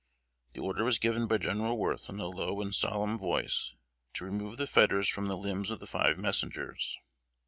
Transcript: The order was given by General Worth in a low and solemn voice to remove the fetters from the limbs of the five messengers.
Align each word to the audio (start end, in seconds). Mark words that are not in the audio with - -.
The 0.53 0.61
order 0.61 0.83
was 0.83 0.97
given 0.97 1.27
by 1.27 1.37
General 1.37 1.77
Worth 1.77 2.09
in 2.09 2.19
a 2.19 2.25
low 2.25 2.59
and 2.59 2.73
solemn 2.73 3.19
voice 3.19 3.75
to 4.13 4.25
remove 4.25 4.57
the 4.57 4.65
fetters 4.65 5.07
from 5.07 5.27
the 5.27 5.37
limbs 5.37 5.69
of 5.69 5.79
the 5.79 5.85
five 5.85 6.17
messengers. 6.17 6.97